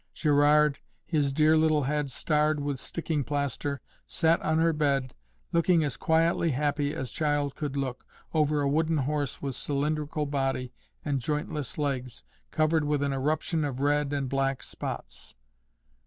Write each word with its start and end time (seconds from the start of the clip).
Gerard, 0.15 0.79
his 1.05 1.31
dear 1.31 1.55
little 1.55 1.83
head 1.83 2.09
starred 2.09 2.59
with 2.59 2.79
sticking 2.79 3.23
plaster, 3.23 3.81
sat 4.07 4.41
on 4.41 4.57
her 4.57 4.73
bed, 4.73 5.13
looking 5.51 5.83
as 5.83 5.95
quietly 5.95 6.49
happy 6.49 6.91
as 6.91 7.11
child 7.11 7.53
could 7.53 7.77
look, 7.77 8.03
over 8.33 8.61
a 8.61 8.67
wooden 8.67 8.97
horse 8.97 9.43
with 9.43 9.55
cylindrical 9.55 10.25
body 10.25 10.73
and 11.05 11.19
jointless 11.21 11.77
legs, 11.77 12.23
covered 12.49 12.83
with 12.85 13.03
an 13.03 13.13
eruption 13.13 13.63
of 13.63 13.79
red 13.79 14.11
and 14.11 14.27
black 14.27 14.63
spots. 14.63 15.35